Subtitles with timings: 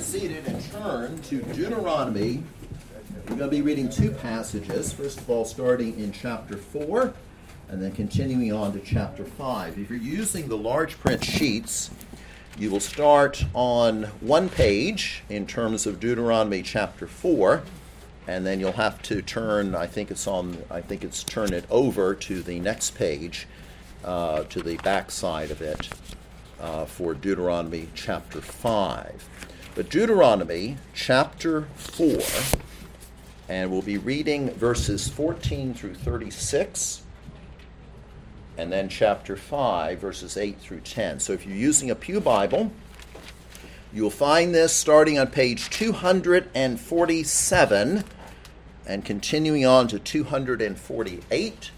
[0.00, 2.42] seated and turn to Deuteronomy.
[3.28, 4.92] We're going to be reading two passages.
[4.92, 7.12] First of all, starting in chapter 4
[7.68, 9.78] and then continuing on to chapter 5.
[9.78, 11.90] If you're using the large print sheets,
[12.58, 17.62] you will start on one page in terms of Deuteronomy chapter 4
[18.26, 21.64] and then you'll have to turn i think it's on i think it's turn it
[21.70, 23.46] over to the next page
[24.04, 25.88] uh, to the back side of it
[26.60, 29.28] uh, for deuteronomy chapter 5
[29.80, 32.18] but Deuteronomy chapter 4,
[33.48, 37.00] and we'll be reading verses 14 through 36,
[38.58, 41.20] and then chapter 5, verses 8 through 10.
[41.20, 42.72] So if you're using a Pew Bible,
[43.90, 48.04] you'll find this starting on page 247
[48.86, 51.70] and continuing on to 248.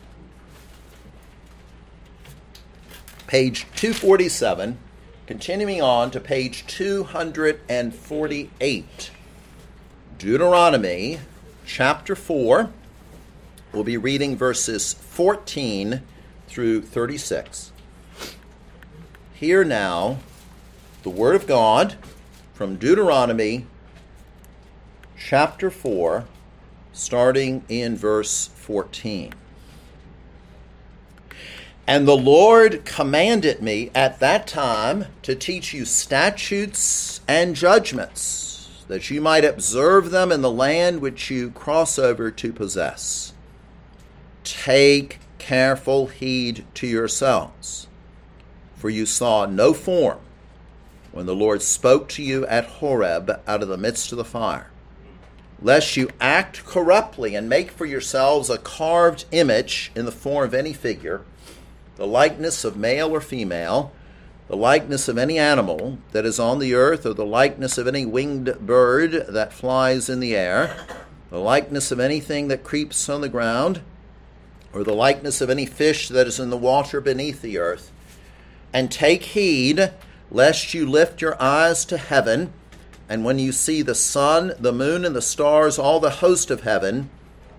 [3.28, 4.78] Page 247
[5.24, 9.10] Continuing on to page 248,
[10.18, 11.20] Deuteronomy
[11.64, 12.68] chapter 4.
[13.72, 16.02] We'll be reading verses 14
[16.48, 17.70] through 36.
[19.32, 20.18] Hear now
[21.04, 21.94] the Word of God
[22.52, 23.66] from Deuteronomy
[25.16, 26.24] chapter 4,
[26.92, 29.34] starting in verse 14.
[31.86, 39.10] And the Lord commanded me at that time to teach you statutes and judgments, that
[39.10, 43.32] you might observe them in the land which you cross over to possess.
[44.44, 47.88] Take careful heed to yourselves,
[48.76, 50.20] for you saw no form
[51.10, 54.70] when the Lord spoke to you at Horeb out of the midst of the fire,
[55.60, 60.54] lest you act corruptly and make for yourselves a carved image in the form of
[60.54, 61.22] any figure
[61.96, 63.92] the likeness of male or female,
[64.48, 68.04] the likeness of any animal that is on the earth, or the likeness of any
[68.04, 70.86] winged bird that flies in the air,
[71.30, 73.80] the likeness of anything that creeps on the ground,
[74.72, 77.92] or the likeness of any fish that is in the water beneath the earth.
[78.72, 79.92] And take heed
[80.30, 82.52] lest you lift your eyes to heaven,
[83.08, 86.62] and when you see the sun, the moon, and the stars, all the host of
[86.62, 87.10] heaven,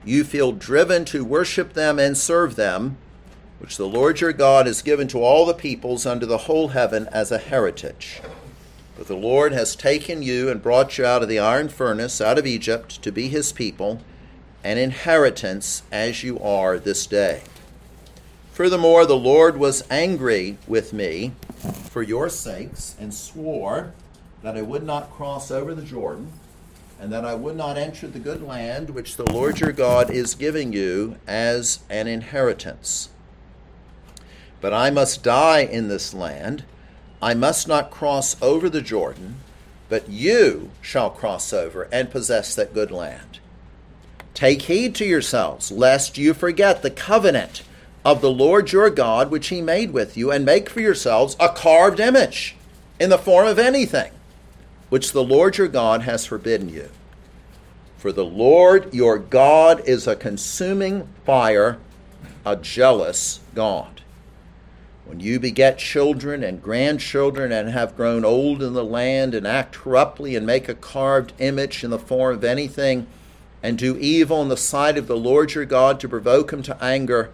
[0.03, 2.97] you feel driven to worship them and serve them
[3.63, 7.07] which the Lord your God has given to all the peoples under the whole heaven
[7.13, 8.22] as a heritage.
[8.97, 12.38] But the Lord has taken you and brought you out of the iron furnace, out
[12.38, 14.01] of Egypt, to be his people,
[14.66, 17.44] an inheritance as you are this day.
[18.51, 21.31] Furthermore, the Lord was angry with me
[21.90, 23.94] for your sakes and swore
[24.41, 26.34] that I would not cross over the Jordan
[27.00, 30.35] and that I would not enter the good land which the Lord your God is
[30.35, 33.07] giving you as an inheritance.
[34.63, 36.63] But I must die in this land.
[37.22, 39.40] I must not cross over the Jordan,
[39.90, 43.40] but you shall cross over and possess that good land.
[44.34, 47.63] Take heed to yourselves, lest you forget the covenant
[48.06, 51.50] of the Lord your God which he made with you, and make for yourselves a
[51.50, 52.56] carved image
[53.01, 54.13] in the form of anything
[54.88, 56.90] which the Lord your God has forbidden you.
[57.97, 61.80] For the Lord your God is a consuming fire,
[62.45, 64.03] a jealous God.
[65.06, 69.75] When you beget children and grandchildren and have grown old in the land and act
[69.75, 73.08] corruptly and make a carved image in the form of anything
[73.62, 76.81] and do evil in the sight of the Lord your God to provoke him to
[76.81, 77.31] anger,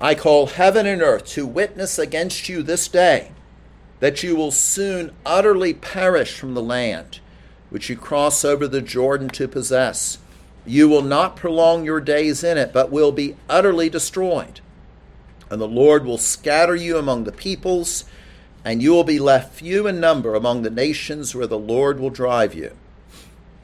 [0.00, 3.30] I call heaven and earth to witness against you this day
[4.00, 7.20] that you will soon utterly perish from the land
[7.70, 10.18] which you cross over the Jordan to possess.
[10.66, 14.60] You will not prolong your days in it, but will be utterly destroyed
[15.50, 18.04] and the Lord will scatter you among the peoples,
[18.64, 22.10] and you will be left few in number among the nations where the Lord will
[22.10, 22.72] drive you.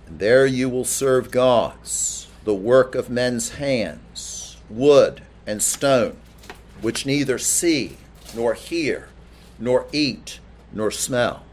[0.06, 6.16] And there you will serve gods, the work of men's hands, wood and stone,
[6.80, 7.96] which neither see,
[8.34, 9.08] nor hear,
[9.58, 10.40] nor eat,
[10.72, 11.44] nor smell.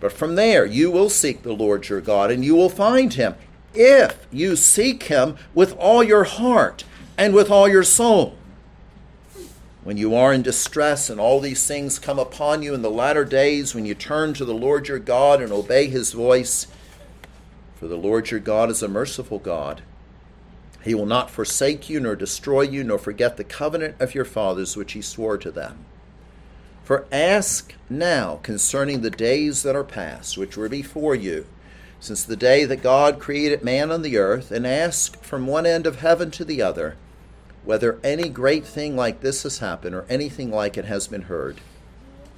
[0.00, 3.34] But from there you will seek the Lord your God, and you will find him,
[3.74, 6.84] if you seek him with all your heart
[7.16, 8.37] and with all your soul
[9.88, 13.24] when you are in distress and all these things come upon you in the latter
[13.24, 16.66] days, when you turn to the Lord your God and obey his voice,
[17.76, 19.80] for the Lord your God is a merciful God.
[20.84, 24.76] He will not forsake you, nor destroy you, nor forget the covenant of your fathers
[24.76, 25.86] which he swore to them.
[26.84, 31.46] For ask now concerning the days that are past, which were before you,
[31.98, 35.86] since the day that God created man on the earth, and ask from one end
[35.86, 36.98] of heaven to the other
[37.68, 41.60] whether any great thing like this has happened or anything like it has been heard.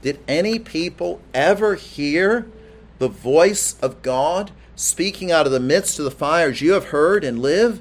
[0.02, 2.48] Did any people ever hear
[2.98, 7.22] the voice of God speaking out of the midst of the fires you have heard
[7.22, 7.80] and live?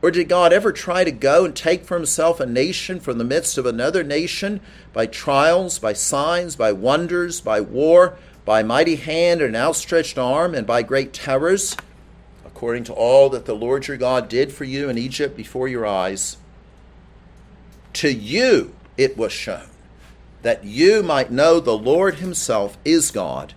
[0.00, 3.22] Or did God ever try to go and take for himself a nation from the
[3.22, 4.62] midst of another nation
[4.94, 8.16] by trials, by signs, by wonders, by war,
[8.46, 11.76] by mighty hand and outstretched arm, and by great terrors,
[12.46, 15.84] according to all that the Lord your God did for you in Egypt before your
[15.84, 16.38] eyes?
[17.94, 19.68] To you it was shown
[20.42, 23.54] that you might know the Lord himself is God.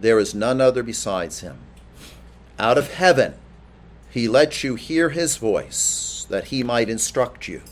[0.00, 1.58] There is none other besides him.
[2.58, 3.34] Out of heaven,
[4.10, 7.62] he let you hear his voice, that he might instruct you.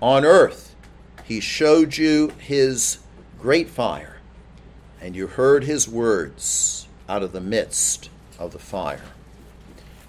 [0.00, 0.74] On earth,
[1.24, 2.98] he showed you his
[3.40, 4.18] great fire,
[5.00, 9.04] and you heard his words out of the midst of the fire.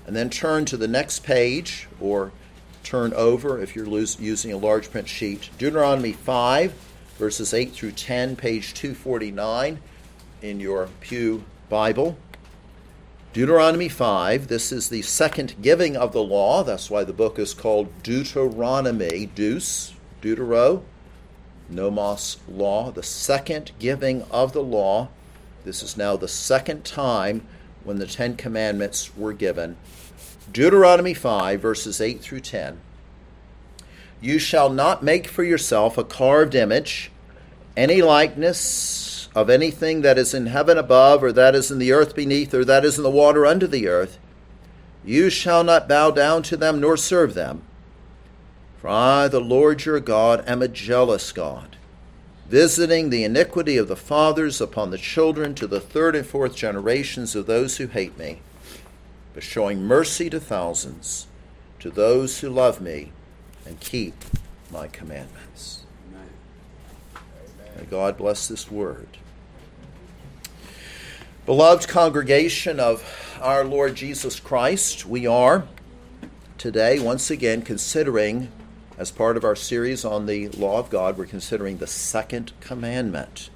[0.06, 2.32] And then turn to the next page, or
[2.86, 5.50] turn over if you're using a large print sheet.
[5.58, 6.74] Deuteronomy 5,
[7.18, 9.80] verses 8 through 10, page 249
[10.42, 12.18] in your Pew Bible.
[13.34, 16.64] Deuteronomy 5, this is the second giving of the law.
[16.64, 20.84] That's why the book is called Deuteronomy, Deus, Deutero,
[21.68, 25.10] Nomos, law, the second giving of the law.
[25.66, 27.46] This is now the second time
[27.84, 29.76] when the Ten Commandments were given.
[30.52, 32.80] Deuteronomy 5, verses 8 through 10.
[34.22, 37.12] You shall not make for yourself a carved image,
[37.76, 42.16] any likeness of anything that is in heaven above, or that is in the earth
[42.16, 44.18] beneath, or that is in the water under the earth,
[45.04, 47.62] you shall not bow down to them nor serve them.
[48.82, 51.76] For I, the Lord your God, am a jealous God,
[52.48, 57.36] visiting the iniquity of the fathers upon the children to the third and fourth generations
[57.36, 58.42] of those who hate me,
[59.36, 61.28] but showing mercy to thousands,
[61.78, 63.12] to those who love me
[63.66, 64.16] and keep
[64.72, 65.84] my commandments.
[67.78, 69.10] May God bless this word.
[71.46, 75.68] Beloved congregation of our Lord Jesus Christ, we are
[76.58, 78.50] today once again considering,
[78.98, 83.50] as part of our series on the law of God, we're considering the second commandment.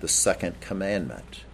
[0.00, 1.44] The second commandment.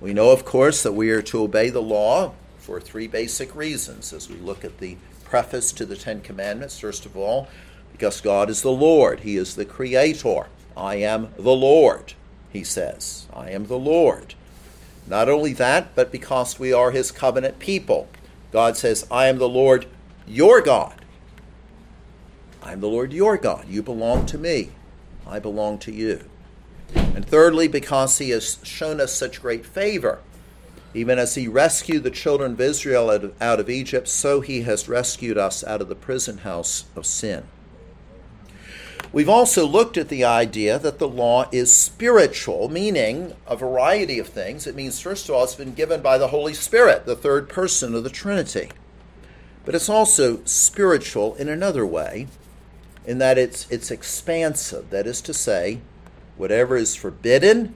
[0.00, 4.12] We know, of course, that we are to obey the law for three basic reasons
[4.12, 6.78] as we look at the preface to the Ten Commandments.
[6.78, 7.48] First of all,
[7.92, 10.48] because God is the Lord, He is the Creator.
[10.76, 12.12] I am the Lord
[12.56, 13.26] he says.
[13.32, 14.34] I am the Lord.
[15.06, 18.08] Not only that, but because we are his covenant people.
[18.50, 19.86] God says, I am the Lord
[20.26, 21.04] your God.
[22.62, 23.68] I am the Lord your God.
[23.68, 24.70] You belong to me.
[25.26, 26.24] I belong to you.
[26.94, 30.20] And thirdly, because he has shown us such great favor.
[30.94, 33.10] Even as he rescued the children of Israel
[33.40, 37.44] out of, Egypt, so he has rescued us out of the prison house of sin.
[39.12, 44.28] We've also looked at the idea that the law is spiritual, meaning a variety of
[44.28, 44.66] things.
[44.66, 47.94] It means, first of all, it's been given by the Holy Spirit, the third person
[47.94, 48.70] of the Trinity.
[49.64, 52.28] But it's also spiritual in another way,
[53.04, 54.90] in that it's, it's expansive.
[54.90, 55.80] That is to say,
[56.36, 57.74] whatever is forbidden,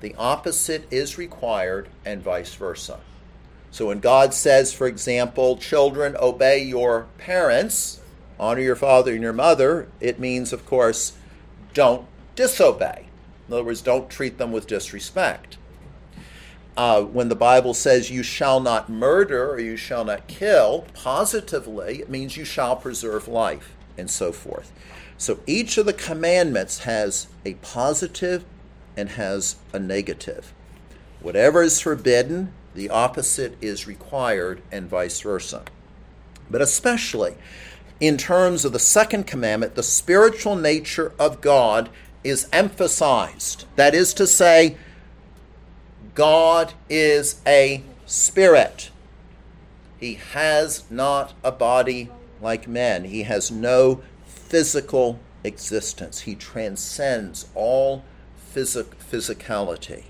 [0.00, 3.00] the opposite is required, and vice versa.
[3.70, 8.00] So when God says, for example, children, obey your parents,
[8.38, 11.16] honor your father and your mother, it means, of course,
[11.72, 12.06] don't
[12.36, 13.06] disobey.
[13.48, 15.58] In other words, don't treat them with disrespect.
[16.76, 22.00] Uh, when the Bible says you shall not murder or you shall not kill, positively,
[22.00, 24.72] it means you shall preserve life and so forth.
[25.16, 28.44] So each of the commandments has a positive
[28.96, 30.52] and has a negative.
[31.20, 35.62] Whatever is forbidden, the opposite is required, and vice versa.
[36.50, 37.34] But especially,
[38.00, 41.88] in terms of the second commandment, the spiritual nature of God
[42.22, 43.64] is emphasized.
[43.76, 44.76] That is to say,
[46.14, 48.90] God is a spirit.
[49.98, 54.02] He has not a body like men, he has no
[54.54, 56.20] physical existence.
[56.20, 58.04] He transcends all
[58.36, 60.04] physic- physicality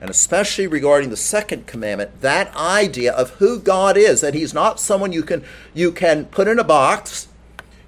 [0.00, 4.80] and especially regarding the second commandment, that idea of who God is, that He's not
[4.80, 7.28] someone you can you can put in a box,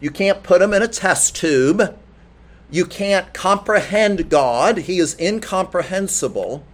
[0.01, 1.99] you can't put him in a test tube,
[2.71, 6.65] you can't comprehend God, He is incomprehensible.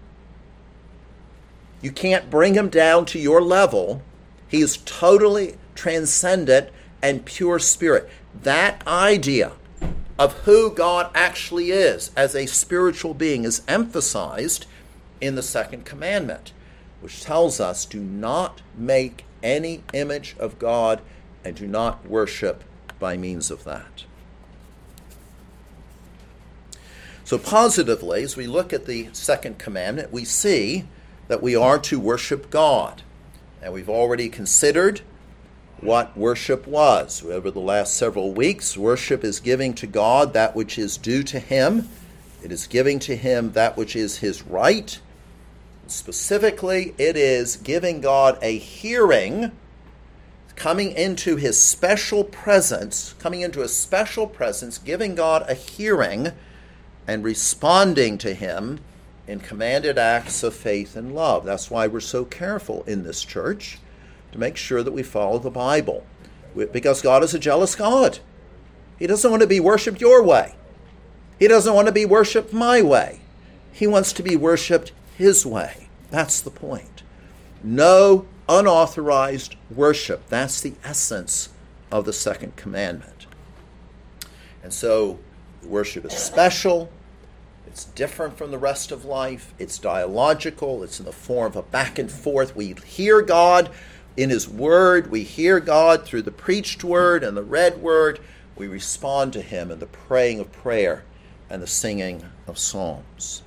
[1.81, 4.03] You can't bring him down to your level.
[4.47, 6.69] He is totally transcendent
[7.03, 8.09] and pure spirit.
[8.43, 9.53] That idea
[10.19, 14.67] of who God actually is as a spiritual being is emphasized
[15.21, 16.53] in the second commandment,
[17.01, 21.01] which tells us do not make any image of God
[21.45, 22.63] and do not worship
[22.99, 24.05] by means of that.
[27.25, 30.85] So, positively, as we look at the second commandment, we see
[31.29, 33.03] that we are to worship God.
[33.63, 35.01] And we've already considered
[35.83, 37.25] what worship was.
[37.25, 41.41] Over the last several weeks, worship is giving to God that which is due to
[41.41, 41.89] Him,
[42.43, 44.99] it is giving to Him that which is His right.
[45.89, 49.53] Specifically, it is giving God a hearing,
[50.55, 56.29] coming into His special presence, coming into a special presence, giving God a hearing
[57.09, 58.79] and responding to Him
[59.27, 61.45] in commanded acts of faith and love.
[61.45, 63.79] That's why we're so careful in this church
[64.33, 66.05] to make sure that we follow the Bible.
[66.55, 68.19] Because God is a jealous God.
[68.99, 70.55] He doesn't want to be worshiped your way,
[71.39, 73.21] He doesn't want to be worshiped my way.
[73.73, 75.89] He wants to be worshiped His way.
[76.11, 77.03] That's the point.
[77.63, 80.29] No unauthorized worship.
[80.29, 81.49] That's the essence
[81.91, 83.27] of the second commandment.
[84.63, 85.19] And so,
[85.65, 86.91] worship is special.
[87.67, 89.55] It's different from the rest of life.
[89.59, 90.83] It's dialogical.
[90.83, 92.55] It's in the form of a back and forth.
[92.55, 93.71] We hear God
[94.17, 95.11] in His Word.
[95.11, 98.21] We hear God through the preached Word and the read Word.
[98.57, 101.05] We respond to Him in the praying of prayer
[101.49, 103.43] and the singing of psalms.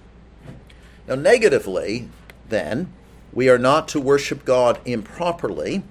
[1.07, 2.09] Now, negatively,
[2.49, 2.91] then,
[3.33, 5.83] we are not to worship God improperly,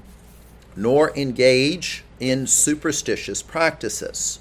[0.76, 4.40] nor engage in superstitious practices.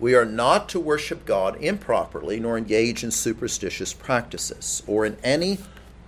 [0.00, 5.58] We are not to worship God improperly nor engage in superstitious practices or in any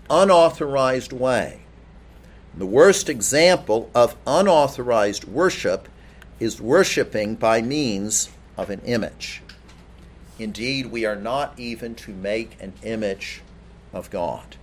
[0.09, 1.61] unauthorized way.
[2.55, 5.89] The worst example of unauthorized worship
[6.41, 9.43] is worshiping by means of an image.
[10.39, 13.43] Indeed, we are not even to make an image
[13.93, 14.57] of God.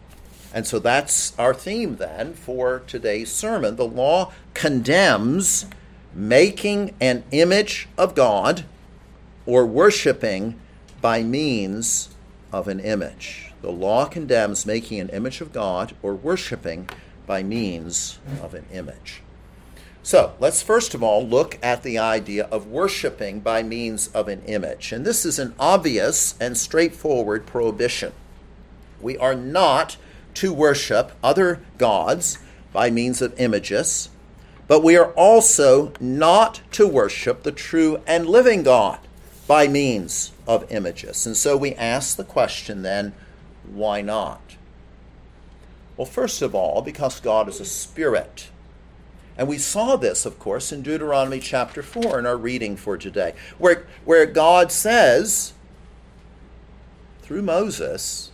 [0.54, 3.76] And so that's our theme then for today's sermon.
[3.76, 5.66] The law condemns
[6.14, 8.66] making an image of God
[9.46, 10.60] or worshiping
[11.00, 12.10] by means
[12.52, 13.54] of an image.
[13.62, 16.90] The law condemns making an image of God or worshiping
[17.28, 19.22] by means of an image.
[20.02, 24.42] So let's first of all look at the idea of worshiping by means of an
[24.44, 24.94] image.
[24.94, 28.14] And this is an obvious and straightforward prohibition.
[29.02, 29.98] We are not
[30.36, 32.40] to worship other gods
[32.72, 34.10] by means of images,
[34.68, 39.00] but we are also not to worship the true and living God
[39.48, 41.26] by means of images.
[41.26, 43.14] And so we ask the question then,
[43.70, 44.57] why not?
[45.98, 48.50] Well, first of all, because God is a spirit.
[49.38, 53.34] And we saw this, of course, in Deuteronomy chapter 4 in our reading for today,
[53.58, 55.54] where, where God says,
[57.22, 58.32] through Moses,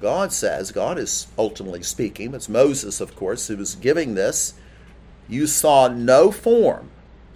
[0.00, 4.54] God says, God is ultimately speaking, it's Moses, of course, who was giving this.
[5.28, 6.90] You saw no form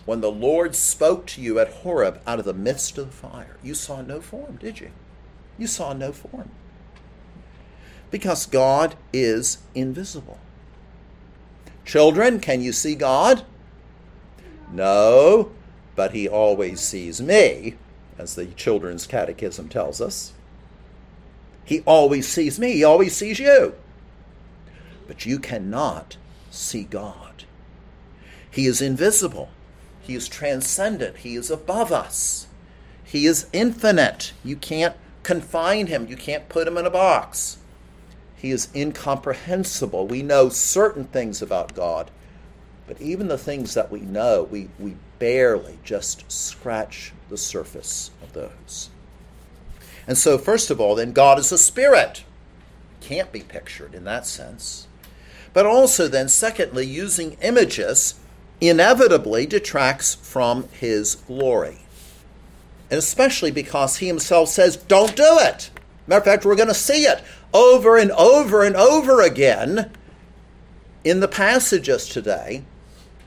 [0.05, 3.57] when the Lord spoke to you at Horeb out of the midst of the fire.
[3.63, 4.91] You saw no form, did you?
[5.59, 6.51] You saw no form.
[8.11, 10.39] Because God is invisible.
[11.85, 13.45] Children, can you see God?
[14.73, 15.53] No,
[15.95, 17.75] but He always sees me,
[18.19, 20.33] as the Children's Catechism tells us.
[21.65, 23.75] He always sees me, He always sees you.
[25.07, 26.17] But you cannot
[26.51, 27.45] see God.
[28.51, 29.51] He is invisible.
[30.01, 31.19] He is transcendent.
[31.19, 32.47] He is above us.
[33.05, 34.33] He is infinite.
[34.45, 37.59] You can't confine him, you can't put him in a box.
[38.47, 40.07] He is incomprehensible.
[40.07, 42.13] We know certain things about God,
[42.87, 48.35] but even the things that we know, we, we barely just scratch the surface of
[48.35, 48.91] those.
[50.07, 52.23] And so, first of all, then, God is a spirit.
[53.01, 54.87] Can't be pictured in that sense.
[55.53, 58.15] But also, then, secondly, using images
[58.61, 61.79] inevitably detracts from his glory.
[62.93, 65.71] And especially because he himself says, don't do it.
[66.07, 69.91] Matter of fact, we're going to see it over and over and over again
[71.05, 72.65] in the passages today.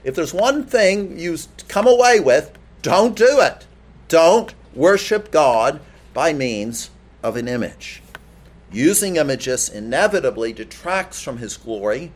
[0.04, 3.66] If there's one thing you come away with, don't do it.
[4.08, 5.82] Don't worship God
[6.14, 6.90] by means
[7.22, 8.02] of an image.
[8.72, 12.12] Using images inevitably detracts from his glory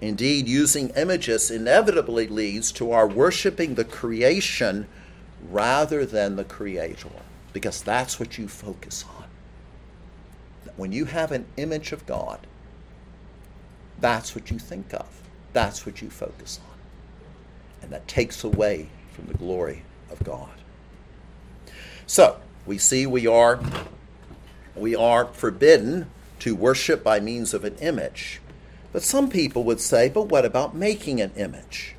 [0.00, 4.86] Indeed, using images inevitably leads to our worshiping the creation
[5.50, 7.10] rather than the Creator,
[7.52, 9.19] because that's what you focus on.
[10.80, 12.46] When you have an image of God,
[14.00, 15.06] that's what you think of,
[15.52, 16.78] that's what you focus on.
[17.82, 20.48] And that takes away from the glory of God.
[22.06, 23.60] So, we see we are
[24.74, 28.40] we are forbidden to worship by means of an image
[28.92, 31.94] but some people would say, but what about making an image?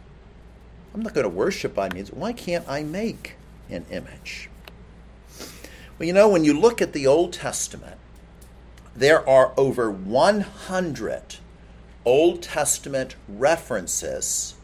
[0.93, 2.11] I'm not going to worship by means.
[2.11, 3.35] Why can't I make
[3.69, 4.50] an image?
[5.97, 7.97] Well, you know, when you look at the Old Testament,
[8.95, 11.38] there are over 100
[12.05, 14.55] Old Testament references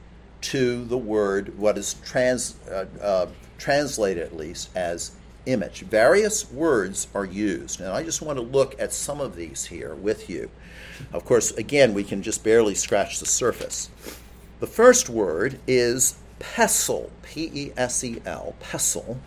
[0.42, 5.12] to the word, what is trans, uh, uh, translated at least as
[5.46, 5.82] image.
[5.82, 9.96] Various words are used, and I just want to look at some of these here
[9.96, 10.50] with you.
[11.14, 13.90] Of course, again, we can just barely scratch the surface.
[14.60, 19.18] The first word is pesel, P E S E L, pesel,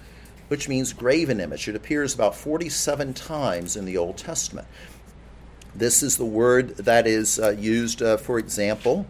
[0.51, 1.69] which means graven image.
[1.69, 4.67] It appears about 47 times in the Old Testament.
[5.77, 9.07] This is the word that is uh, used, uh, for example,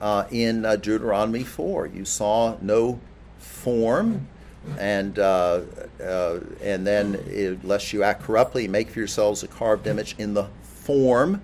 [0.00, 1.86] uh, in uh, Deuteronomy 4.
[1.86, 2.98] You saw no
[3.38, 4.26] form,
[4.76, 5.60] and uh,
[6.02, 10.48] uh, and then, lest you act corruptly, make for yourselves a carved image in the
[10.64, 11.42] form,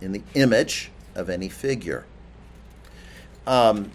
[0.00, 2.04] in the image of any figure.
[3.44, 3.90] Um,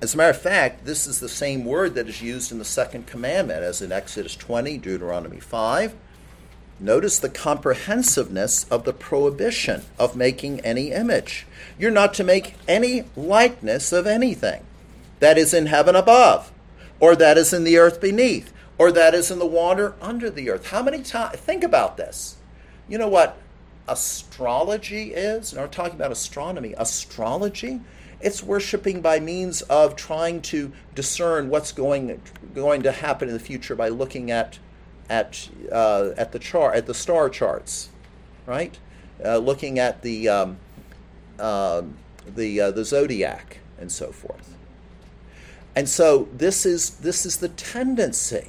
[0.00, 2.64] as a matter of fact, this is the same word that is used in the
[2.64, 5.94] second commandment as in Exodus 20, Deuteronomy 5.
[6.78, 11.46] Notice the comprehensiveness of the prohibition of making any image.
[11.78, 14.64] You're not to make any likeness of anything
[15.18, 16.50] that is in heaven above,
[16.98, 20.48] or that is in the earth beneath, or that is in the water under the
[20.48, 20.68] earth.
[20.68, 21.36] How many times?
[21.36, 22.36] Think about this.
[22.88, 23.36] You know what
[23.86, 25.52] astrology is?
[25.52, 26.74] And we're talking about astronomy.
[26.78, 27.80] Astrology
[28.20, 32.20] it's worshiping by means of trying to discern what's going
[32.54, 34.58] going to happen in the future by looking at
[35.08, 37.88] at uh, at the chart at the star charts,
[38.46, 38.78] right?
[39.24, 40.58] Uh, looking at the um,
[41.38, 41.82] uh,
[42.26, 44.56] the the zodiac and so forth.
[45.74, 48.48] And so this is this is the tendency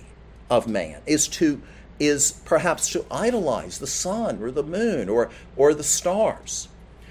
[0.50, 1.62] of man is to
[2.00, 6.68] is perhaps to idolize the sun or the moon or or the stars.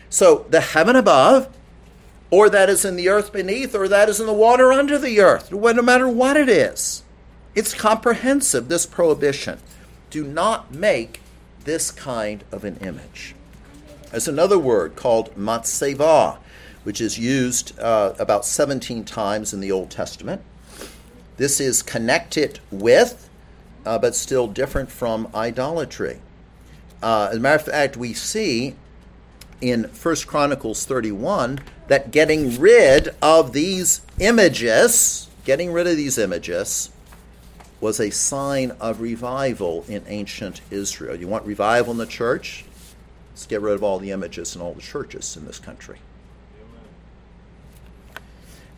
[0.08, 1.48] So the heaven above
[2.30, 5.20] or that is in the earth beneath, or that is in the water under the
[5.20, 7.02] earth, no matter what it is.
[7.54, 9.58] It's comprehensive, this prohibition.
[10.10, 11.20] Do not make
[11.64, 13.34] this kind of an image.
[14.10, 16.38] There's another word called matseva,
[16.84, 20.42] which is used uh, about 17 times in the Old Testament.
[21.36, 23.28] This is connected with,
[23.84, 26.20] uh, but still different from idolatry.
[27.02, 28.76] Uh, as a matter of fact, we see
[29.60, 31.60] in 1 Chronicles 31
[31.90, 36.90] that getting rid of these images, getting rid of these images,
[37.80, 41.16] was a sign of revival in ancient Israel.
[41.16, 42.64] You want revival in the church?
[43.32, 45.98] Let's get rid of all the images in all the churches in this country.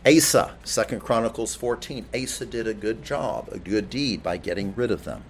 [0.03, 2.07] Asa, 2 Chronicles 14.
[2.15, 5.23] Asa did a good job, a good deed by getting rid of them.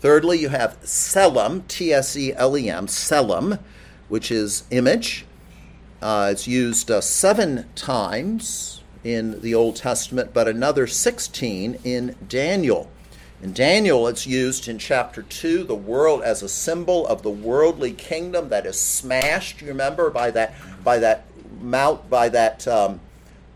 [0.00, 3.58] Thirdly, you have Tselem, T S E L E M, Tselem,
[4.10, 5.24] which is image.
[6.04, 12.90] Uh, it's used uh, seven times in the Old Testament, but another 16 in Daniel.
[13.42, 17.92] In Daniel, it's used in chapter 2, the world as a symbol of the worldly
[17.92, 21.24] kingdom that is smashed, you remember, by that, by that
[21.62, 23.00] mount, by that um,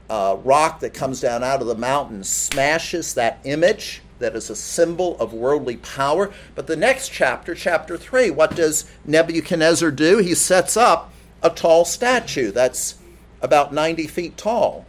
[0.09, 4.57] uh, rock that comes down out of the mountain, smashes that image that is a
[4.57, 6.33] symbol of worldly power.
[6.55, 10.17] But the next chapter, chapter 3, what does Nebuchadnezzar do?
[10.17, 12.97] He sets up a tall statue that's
[13.41, 14.87] about 90 feet tall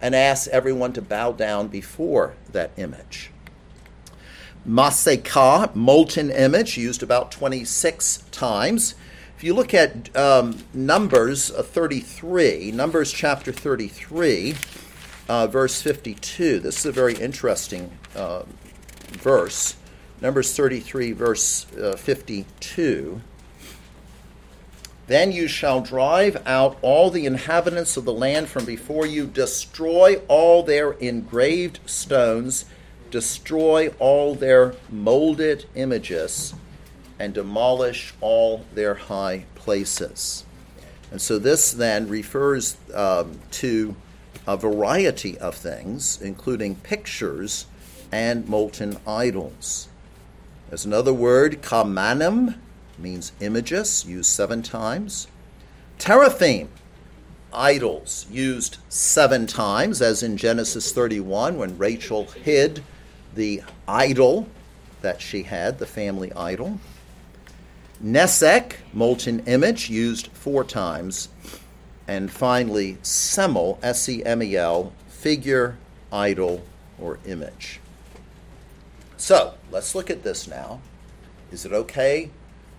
[0.00, 3.30] and asks everyone to bow down before that image.
[4.68, 8.94] Maseka, molten image, used about 26 times.
[9.36, 14.54] If you look at um, Numbers uh, 33, Numbers chapter 33,
[15.28, 16.58] uh, verse 52.
[16.58, 18.42] This is a very interesting uh,
[19.12, 19.76] verse.
[20.20, 23.20] Numbers 33, verse uh, 52.
[25.06, 30.16] Then you shall drive out all the inhabitants of the land from before you, destroy
[30.26, 32.64] all their engraved stones,
[33.10, 36.54] destroy all their molded images,
[37.18, 40.44] and demolish all their high places.
[41.12, 43.94] And so this then refers um, to
[44.46, 47.66] a variety of things, including pictures
[48.10, 49.88] and molten idols.
[50.68, 52.56] There's another word, kamanim,
[52.98, 55.28] means images, used seven times.
[55.98, 56.68] Teraphim,
[57.52, 62.82] idols, used seven times, as in Genesis 31 when Rachel hid
[63.34, 64.48] the idol
[65.02, 66.78] that she had, the family idol.
[68.02, 71.28] Nesek, molten image, used four times.
[72.08, 75.78] And finally, semel, S E M E L, figure,
[76.12, 76.62] idol,
[77.00, 77.80] or image.
[79.16, 80.80] So let's look at this now.
[81.50, 82.30] Is it okay,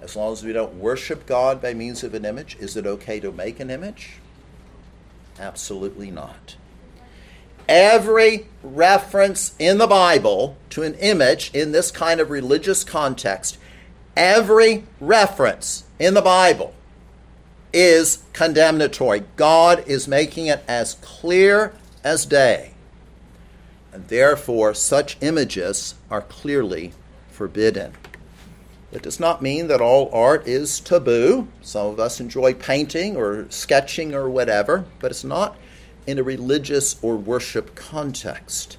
[0.02, 3.20] as long as we don't worship God by means of an image, is it okay
[3.20, 4.14] to make an image?
[5.40, 6.56] Absolutely not.
[7.68, 13.58] every reference in the Bible to an image in this kind of religious context,
[14.16, 16.74] every reference in the Bible
[17.74, 19.24] is condemnatory.
[19.36, 22.74] God is making it as clear as day.
[23.92, 26.94] And therefore, such images are clearly
[27.30, 27.94] forbidden.
[28.92, 31.48] It does not mean that all art is taboo.
[31.62, 35.58] Some of us enjoy painting or sketching or whatever, but it's not
[36.06, 38.78] in a religious or worship context.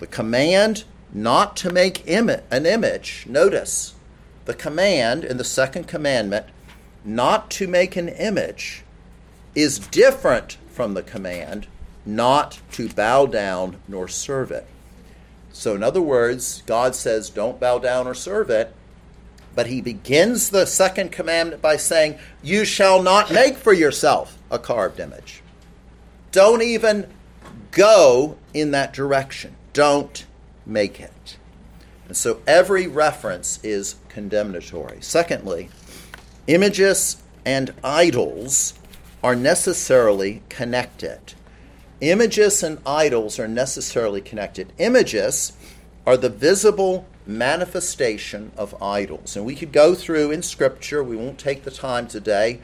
[0.00, 3.94] The command not to make Im- an image, notice,
[4.44, 6.46] the command in the second commandment
[7.04, 8.84] not to make an image
[9.54, 11.66] is different from the command
[12.04, 14.66] not to bow down nor serve it.
[15.52, 18.74] So, in other words, God says, don't bow down or serve it.
[19.54, 24.58] But he begins the second commandment by saying, You shall not make for yourself a
[24.58, 25.42] carved image.
[26.30, 27.06] Don't even
[27.70, 29.54] go in that direction.
[29.72, 30.24] Don't
[30.64, 31.36] make it.
[32.08, 34.98] And so every reference is condemnatory.
[35.00, 35.68] Secondly,
[36.46, 38.74] images and idols
[39.22, 41.34] are necessarily connected.
[42.00, 44.72] Images and idols are necessarily connected.
[44.78, 45.52] Images
[46.04, 49.36] are the visible manifestation of idols.
[49.36, 52.60] And we could go through in Scripture, we won't take the time today.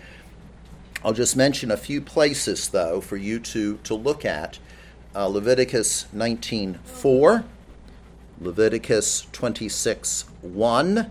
[1.04, 4.58] I'll just mention a few places, though, for you to, to look at.
[5.14, 7.44] Uh, Leviticus 19.4,
[8.40, 11.10] Leviticus 26 1,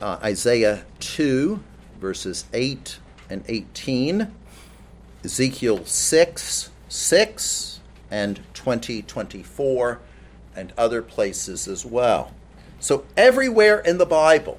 [0.00, 1.62] uh, Isaiah 2,
[2.00, 4.32] verses 8 and 18,
[5.24, 10.00] Ezekiel 6, 6, and 20, 24,
[10.56, 12.32] and other places as well.
[12.78, 14.58] So, everywhere in the Bible,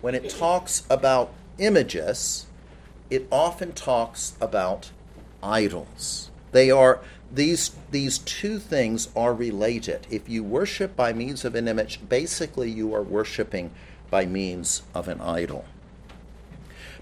[0.00, 2.46] when it talks about images,
[3.10, 4.90] it often talks about
[5.42, 6.30] idols.
[6.52, 7.00] They are
[7.32, 10.06] these these two things are related.
[10.10, 13.70] If you worship by means of an image, basically you are worshiping
[14.10, 15.64] by means of an idol.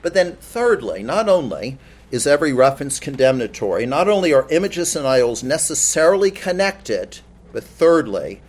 [0.02, 1.78] But then thirdly, not only
[2.10, 7.18] is every reference condemnatory, not only are images and idols necessarily connected,
[7.56, 8.42] but thirdly,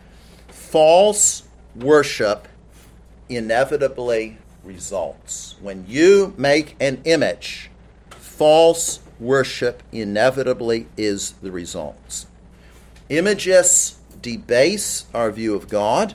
[0.49, 1.43] false
[1.73, 2.45] worship
[3.29, 5.55] inevitably results.
[5.61, 7.71] When you make an image,
[8.09, 12.25] false worship inevitably is the results.
[13.07, 16.13] Images debase our view of God,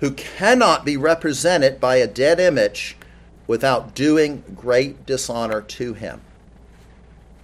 [0.00, 2.98] who cannot be represented by a dead image
[3.46, 6.20] without doing great dishonor to him.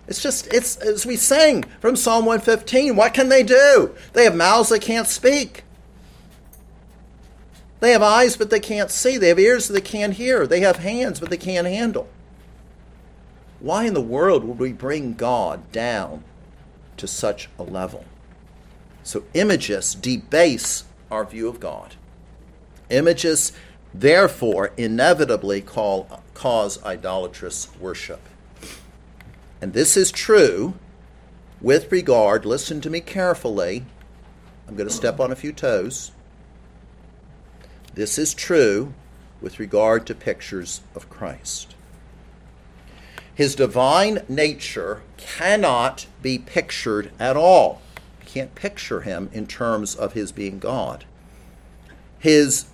[0.08, 2.96] It's just, it's as we sang from Psalm 115.
[2.96, 3.94] What can they do?
[4.12, 5.64] They have mouths they can't speak.
[7.80, 9.16] They have eyes, but they can't see.
[9.16, 10.46] They have ears, but they can't hear.
[10.46, 12.08] They have hands, but they can't handle.
[13.58, 16.24] Why in the world would we bring God down
[16.96, 18.04] to such a level?
[19.02, 21.96] So, images debase our view of God.
[22.88, 23.52] Images,
[23.92, 28.20] therefore, inevitably call, cause idolatrous worship.
[29.62, 30.74] And this is true
[31.62, 33.86] with regard, listen to me carefully.
[34.68, 36.12] I'm going to step on a few toes
[37.94, 38.94] this is true
[39.40, 41.74] with regard to pictures of Christ.
[43.34, 47.82] His divine nature cannot be pictured at all.
[48.20, 51.04] You can't picture him in terms of his being God.
[52.18, 52.66] His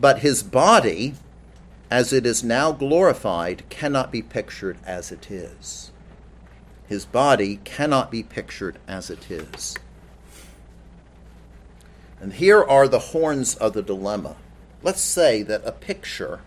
[0.00, 1.14] but his body
[1.90, 5.91] as it is now glorified cannot be pictured as it is.
[6.92, 9.74] His body cannot be pictured as it is.
[12.20, 14.36] And here are the horns of the dilemma
[14.82, 16.40] let's say that a picture,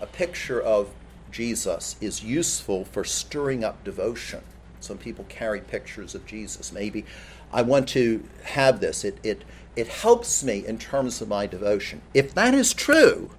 [0.00, 0.92] a picture of
[1.30, 4.42] Jesus is useful for stirring up devotion.
[4.80, 6.72] Some people carry pictures of Jesus.
[6.72, 7.04] Maybe
[7.52, 9.04] I want to have this.
[9.04, 9.44] It, it,
[9.76, 12.02] it helps me in terms of my devotion.
[12.12, 13.30] If that is true,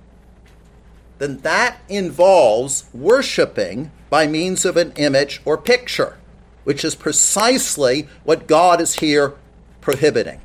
[1.17, 6.17] then that involves worshiping by means of an image or picture,
[6.63, 9.35] which is precisely what God is here
[9.81, 10.41] prohibiting.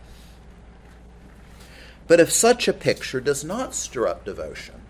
[2.06, 4.80] But if such a picture does not stir up devotion,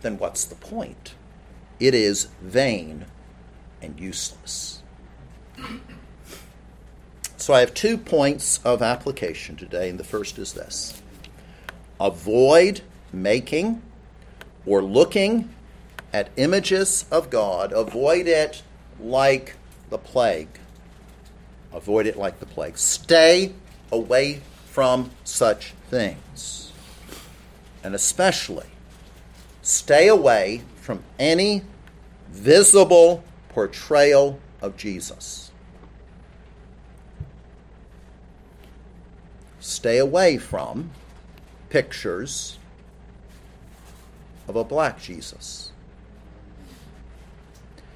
[0.00, 1.14] then what's the point?
[1.78, 3.06] It is vain
[3.82, 4.82] and useless.
[7.36, 11.02] So I have two points of application today, and the first is this
[11.98, 12.80] avoid
[13.12, 13.82] making
[14.70, 15.52] or looking
[16.12, 18.62] at images of God, avoid it
[19.00, 19.56] like
[19.88, 20.60] the plague.
[21.72, 22.78] Avoid it like the plague.
[22.78, 23.52] Stay
[23.90, 26.70] away from such things.
[27.82, 28.68] And especially,
[29.60, 31.62] stay away from any
[32.30, 35.50] visible portrayal of Jesus.
[39.58, 40.92] Stay away from
[41.70, 42.59] pictures
[44.50, 45.70] of a black Jesus.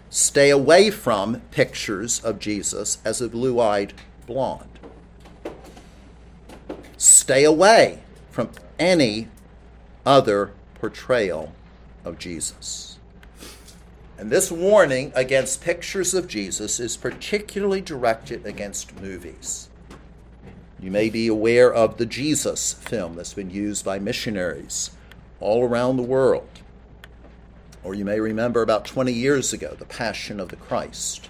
[0.09, 3.93] Stay away from pictures of Jesus as a blue eyed
[4.29, 4.79] blonde.
[6.97, 7.99] Stay away
[8.31, 9.27] from any
[10.07, 11.53] other portrayal
[12.05, 12.99] of Jesus.
[14.17, 19.69] And this warning against pictures of Jesus is particularly directed against movies.
[20.79, 24.93] You may be aware of the Jesus film that's been used by missionaries
[25.41, 26.49] all around the world.
[27.83, 31.29] Or you may remember about 20 years ago, The Passion of the Christ.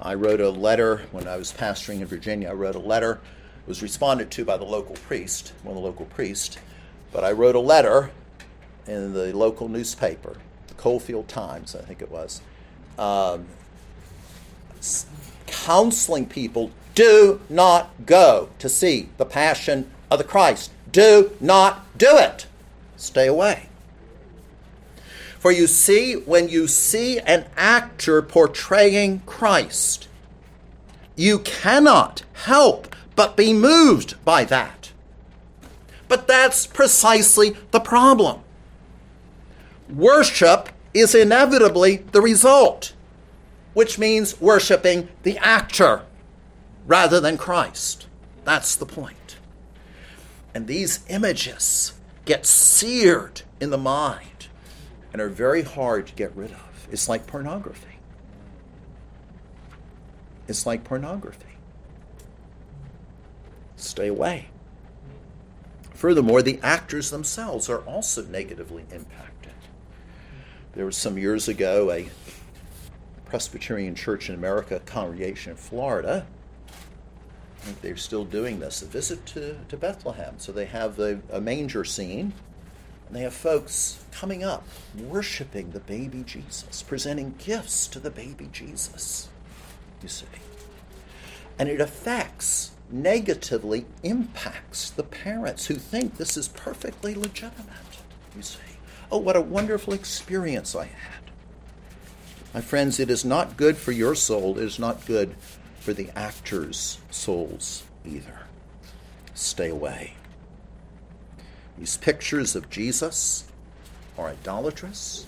[0.00, 2.50] I wrote a letter when I was pastoring in Virginia.
[2.50, 3.20] I wrote a letter,
[3.66, 6.58] was responded to by the local priest, one of the local priests,
[7.12, 8.10] but I wrote a letter
[8.86, 12.40] in the local newspaper, the Coalfield Times, I think it was,
[12.98, 13.46] um,
[15.46, 20.72] counseling people do not go to see the Passion of the Christ.
[20.90, 22.46] Do not do it.
[22.96, 23.68] Stay away.
[25.38, 30.08] For you see, when you see an actor portraying Christ,
[31.14, 34.92] you cannot help but be moved by that.
[36.08, 38.40] But that's precisely the problem.
[39.88, 42.94] Worship is inevitably the result,
[43.74, 46.02] which means worshiping the actor
[46.86, 48.06] rather than Christ.
[48.44, 49.17] That's the point.
[50.58, 51.92] And these images
[52.24, 54.48] get seared in the mind
[55.12, 56.88] and are very hard to get rid of.
[56.90, 58.00] It's like pornography.
[60.48, 61.54] It's like pornography.
[63.76, 64.48] Stay away.
[65.94, 69.52] Furthermore, the actors themselves are also negatively impacted.
[70.72, 72.08] There was some years ago a
[73.26, 76.26] Presbyterian church in America congregation in Florida.
[77.68, 80.36] Think they're still doing this, a visit to, to Bethlehem.
[80.38, 82.32] So they have the, a manger scene,
[83.06, 88.48] and they have folks coming up, worshiping the baby Jesus, presenting gifts to the baby
[88.50, 89.28] Jesus,
[90.02, 90.24] you see.
[91.58, 97.66] And it affects negatively impacts the parents who think this is perfectly legitimate.
[98.34, 98.60] You see,
[99.12, 101.30] oh, what a wonderful experience I had.
[102.54, 105.36] My friends, it is not good for your soul, it is not good
[105.88, 108.40] for the actors' souls either.
[109.32, 110.12] Stay away.
[111.78, 113.44] These pictures of Jesus
[114.18, 115.24] are idolatrous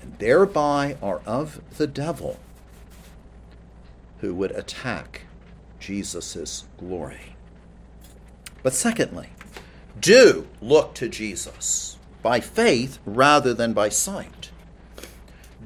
[0.00, 2.40] and thereby are of the devil
[4.20, 5.24] who would attack
[5.78, 7.36] Jesus' glory.
[8.62, 9.28] But secondly,
[10.00, 14.49] do look to Jesus by faith rather than by sight.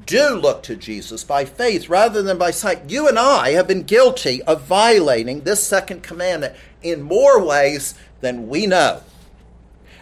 [0.05, 2.89] Do look to Jesus by faith rather than by sight.
[2.89, 8.47] You and I have been guilty of violating this second commandment in more ways than
[8.47, 9.01] we know.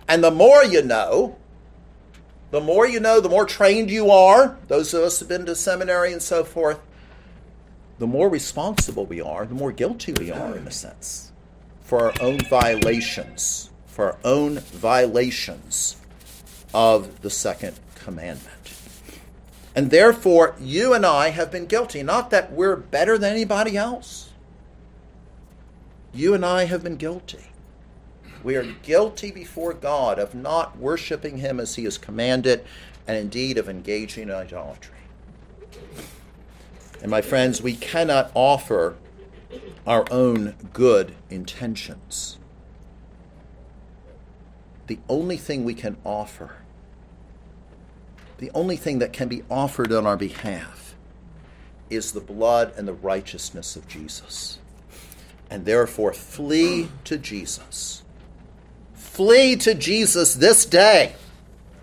[0.08, 1.38] And the more you know,
[2.52, 4.58] the more you know, the more trained you are.
[4.68, 6.80] Those of us who have been to seminary and so forth,
[7.98, 11.32] the more responsible we are, the more guilty we are, in a sense,
[11.82, 15.96] for our own violations, for our own violations
[16.74, 18.53] of the second commandment.
[19.76, 22.04] And therefore, you and I have been guilty.
[22.04, 24.30] Not that we're better than anybody else.
[26.14, 27.46] You and I have been guilty.
[28.44, 32.64] We are guilty before God of not worshiping Him as He has commanded,
[33.08, 34.96] and indeed of engaging in idolatry.
[37.02, 38.96] And my friends, we cannot offer
[39.88, 42.38] our own good intentions.
[44.88, 46.58] The only thing we can offer,
[48.44, 50.96] the only thing that can be offered on our behalf,
[51.90, 54.60] is the blood and the righteousness of Jesus.
[55.50, 58.04] And therefore, flee to Jesus.
[58.96, 61.14] Flee to Jesus this day.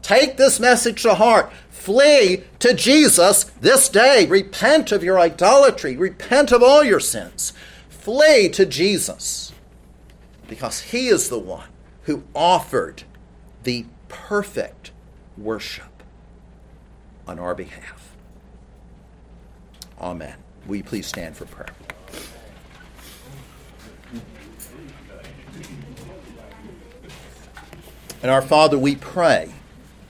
[0.03, 1.51] Take this message to heart.
[1.71, 4.27] Flee to Jesus this day.
[4.27, 5.97] Repent of your idolatry.
[5.97, 7.55] Repent of all your sins.
[7.89, 9.51] Flee to Jesus
[10.47, 11.71] because He is the one
[12.03, 13.05] who offered
[13.63, 14.91] the perfect
[15.39, 15.90] worship
[17.31, 18.13] on our behalf.
[20.01, 20.35] Amen.
[20.67, 21.73] Will you please stand for prayer?
[28.23, 29.53] And our Father, we pray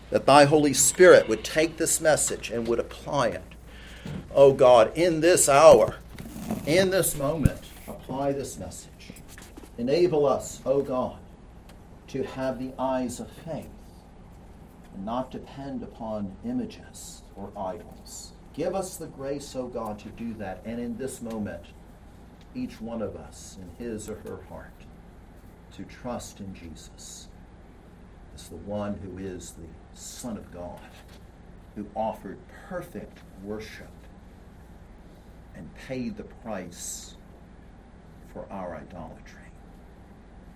[0.08, 3.44] that thy Holy Spirit would take this message and would apply it.
[4.34, 5.96] Oh God, in this hour,
[6.66, 9.12] in this moment, apply this message.
[9.76, 11.18] Enable us, oh God,
[12.08, 13.68] to have the eyes of faith
[15.04, 18.32] not depend upon images or idols.
[18.52, 20.62] Give us the grace, oh God, to do that.
[20.64, 21.64] And in this moment,
[22.54, 24.72] each one of us in his or her heart
[25.76, 27.28] to trust in Jesus
[28.34, 30.80] as the one who is the Son of God,
[31.76, 33.88] who offered perfect worship
[35.54, 37.16] and paid the price
[38.32, 39.40] for our idolatry.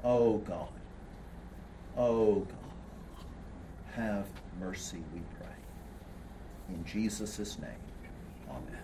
[0.02, 0.68] Oh God,
[1.96, 2.63] oh God,
[3.94, 4.26] have
[4.60, 6.74] mercy, we pray.
[6.74, 7.70] In Jesus' name,
[8.50, 8.83] amen.